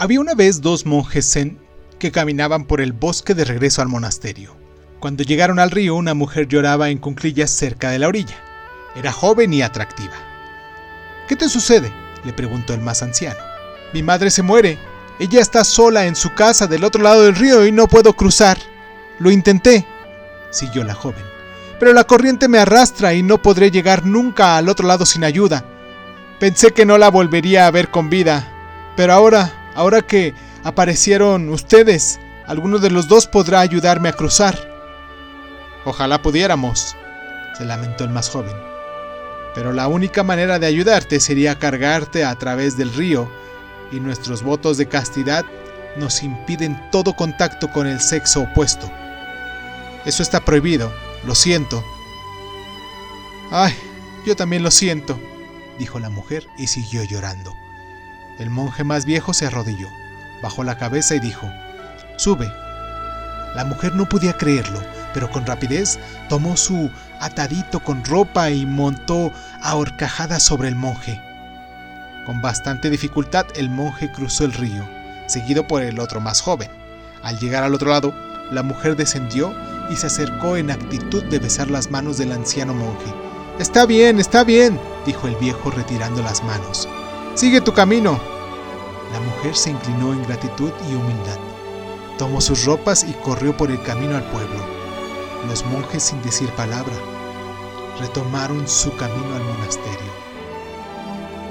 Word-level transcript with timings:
Había 0.00 0.20
una 0.20 0.34
vez 0.34 0.60
dos 0.60 0.86
monjes 0.86 1.32
zen 1.32 1.58
que 1.98 2.12
caminaban 2.12 2.66
por 2.66 2.80
el 2.80 2.92
bosque 2.92 3.34
de 3.34 3.44
regreso 3.44 3.82
al 3.82 3.88
monasterio. 3.88 4.56
Cuando 5.00 5.24
llegaron 5.24 5.58
al 5.58 5.72
río, 5.72 5.96
una 5.96 6.14
mujer 6.14 6.46
lloraba 6.46 6.90
en 6.90 6.98
cunclillas 6.98 7.50
cerca 7.50 7.90
de 7.90 7.98
la 7.98 8.06
orilla. 8.06 8.36
Era 8.94 9.10
joven 9.10 9.52
y 9.52 9.62
atractiva. 9.62 10.14
¿Qué 11.26 11.34
te 11.34 11.48
sucede? 11.48 11.92
le 12.24 12.32
preguntó 12.32 12.74
el 12.74 12.80
más 12.80 13.02
anciano. 13.02 13.40
Mi 13.92 14.04
madre 14.04 14.30
se 14.30 14.42
muere. 14.42 14.78
Ella 15.18 15.40
está 15.40 15.64
sola 15.64 16.06
en 16.06 16.14
su 16.14 16.32
casa 16.32 16.68
del 16.68 16.84
otro 16.84 17.02
lado 17.02 17.24
del 17.24 17.34
río 17.34 17.66
y 17.66 17.72
no 17.72 17.88
puedo 17.88 18.12
cruzar. 18.14 18.56
Lo 19.18 19.32
intenté, 19.32 19.84
siguió 20.50 20.84
la 20.84 20.94
joven, 20.94 21.24
pero 21.80 21.92
la 21.92 22.04
corriente 22.04 22.46
me 22.46 22.60
arrastra 22.60 23.14
y 23.14 23.24
no 23.24 23.42
podré 23.42 23.72
llegar 23.72 24.06
nunca 24.06 24.56
al 24.56 24.68
otro 24.68 24.86
lado 24.86 25.04
sin 25.04 25.24
ayuda. 25.24 25.64
Pensé 26.38 26.70
que 26.72 26.86
no 26.86 26.98
la 26.98 27.10
volvería 27.10 27.66
a 27.66 27.70
ver 27.72 27.90
con 27.90 28.10
vida, 28.10 28.48
pero 28.96 29.12
ahora 29.12 29.57
Ahora 29.78 30.02
que 30.02 30.34
aparecieron 30.64 31.50
ustedes, 31.50 32.18
alguno 32.48 32.78
de 32.78 32.90
los 32.90 33.06
dos 33.06 33.28
podrá 33.28 33.60
ayudarme 33.60 34.08
a 34.08 34.12
cruzar. 34.12 34.58
Ojalá 35.84 36.20
pudiéramos, 36.20 36.96
se 37.56 37.64
lamentó 37.64 38.02
el 38.02 38.10
más 38.10 38.28
joven. 38.28 38.56
Pero 39.54 39.72
la 39.72 39.86
única 39.86 40.24
manera 40.24 40.58
de 40.58 40.66
ayudarte 40.66 41.20
sería 41.20 41.60
cargarte 41.60 42.24
a 42.24 42.34
través 42.34 42.76
del 42.76 42.92
río, 42.92 43.30
y 43.92 44.00
nuestros 44.00 44.42
votos 44.42 44.78
de 44.78 44.88
castidad 44.88 45.44
nos 45.96 46.24
impiden 46.24 46.90
todo 46.90 47.14
contacto 47.14 47.70
con 47.70 47.86
el 47.86 48.00
sexo 48.00 48.42
opuesto. 48.42 48.90
Eso 50.04 50.24
está 50.24 50.44
prohibido, 50.44 50.92
lo 51.24 51.36
siento. 51.36 51.84
Ay, 53.52 53.74
yo 54.26 54.34
también 54.34 54.64
lo 54.64 54.72
siento, 54.72 55.20
dijo 55.78 56.00
la 56.00 56.10
mujer 56.10 56.48
y 56.58 56.66
siguió 56.66 57.04
llorando. 57.04 57.67
El 58.38 58.50
monje 58.50 58.84
más 58.84 59.04
viejo 59.04 59.34
se 59.34 59.46
arrodilló, 59.46 59.88
bajó 60.42 60.62
la 60.62 60.78
cabeza 60.78 61.16
y 61.16 61.20
dijo, 61.20 61.50
Sube. 62.16 62.52
La 63.56 63.64
mujer 63.64 63.94
no 63.94 64.08
podía 64.08 64.34
creerlo, 64.34 64.80
pero 65.12 65.30
con 65.30 65.44
rapidez 65.44 65.98
tomó 66.28 66.56
su 66.56 66.90
atadito 67.18 67.80
con 67.80 68.04
ropa 68.04 68.50
y 68.50 68.64
montó 68.64 69.32
a 69.60 69.74
horcajadas 69.74 70.42
sobre 70.42 70.68
el 70.68 70.76
monje. 70.76 71.20
Con 72.26 72.40
bastante 72.40 72.90
dificultad 72.90 73.46
el 73.56 73.70
monje 73.70 74.12
cruzó 74.12 74.44
el 74.44 74.52
río, 74.52 74.88
seguido 75.26 75.66
por 75.66 75.82
el 75.82 75.98
otro 75.98 76.20
más 76.20 76.40
joven. 76.40 76.70
Al 77.24 77.38
llegar 77.40 77.64
al 77.64 77.74
otro 77.74 77.90
lado, 77.90 78.14
la 78.52 78.62
mujer 78.62 78.94
descendió 78.94 79.52
y 79.90 79.96
se 79.96 80.06
acercó 80.06 80.56
en 80.56 80.70
actitud 80.70 81.24
de 81.24 81.40
besar 81.40 81.70
las 81.70 81.90
manos 81.90 82.18
del 82.18 82.32
anciano 82.32 82.74
monje. 82.74 83.12
Está 83.58 83.86
bien, 83.86 84.20
está 84.20 84.44
bien, 84.44 84.78
dijo 85.06 85.26
el 85.26 85.34
viejo 85.36 85.70
retirando 85.70 86.22
las 86.22 86.44
manos. 86.44 86.88
Sigue 87.38 87.60
tu 87.60 87.72
camino. 87.72 88.18
La 89.12 89.20
mujer 89.20 89.54
se 89.54 89.70
inclinó 89.70 90.12
en 90.12 90.24
gratitud 90.24 90.72
y 90.90 90.94
humildad. 90.96 91.38
Tomó 92.18 92.40
sus 92.40 92.64
ropas 92.64 93.04
y 93.08 93.12
corrió 93.12 93.56
por 93.56 93.70
el 93.70 93.80
camino 93.82 94.16
al 94.16 94.24
pueblo. 94.24 94.58
Los 95.46 95.64
monjes, 95.66 96.02
sin 96.02 96.20
decir 96.22 96.50
palabra, 96.54 96.96
retomaron 98.00 98.66
su 98.66 98.90
camino 98.96 99.36
al 99.36 99.44
monasterio. 99.44 100.10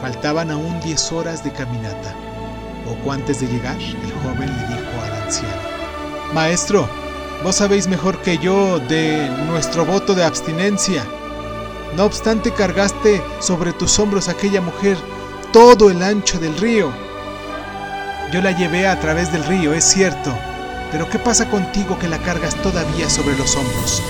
Faltaban 0.00 0.52
aún 0.52 0.78
diez 0.82 1.10
horas 1.10 1.42
de 1.42 1.50
caminata. 1.50 2.14
Poco 2.86 3.10
antes 3.10 3.40
de 3.40 3.48
llegar, 3.48 3.76
el 3.76 4.12
joven 4.22 4.56
le 4.56 4.76
dijo 4.76 5.02
al 5.04 5.22
anciano, 5.24 5.62
Maestro, 6.32 6.88
vos 7.42 7.56
sabéis 7.56 7.88
mejor 7.88 8.22
que 8.22 8.38
yo 8.38 8.78
de 8.78 9.28
nuestro 9.48 9.84
voto 9.84 10.14
de 10.14 10.22
abstinencia. 10.22 11.04
No 11.96 12.04
obstante, 12.04 12.52
cargaste 12.52 13.20
sobre 13.40 13.72
tus 13.72 13.98
hombros 13.98 14.28
aquella 14.28 14.60
mujer 14.60 14.96
todo 15.52 15.90
el 15.90 16.02
ancho 16.02 16.40
del 16.40 16.56
río. 16.56 16.90
Yo 18.32 18.40
la 18.40 18.52
llevé 18.52 18.86
a 18.86 18.98
través 18.98 19.30
del 19.30 19.44
río, 19.44 19.74
es 19.74 19.84
cierto, 19.84 20.34
pero 20.90 21.08
¿qué 21.10 21.18
pasa 21.18 21.50
contigo 21.50 21.98
que 21.98 22.08
la 22.08 22.18
cargas 22.18 22.54
todavía 22.62 23.10
sobre 23.10 23.36
los 23.36 23.54
hombros? 23.54 24.02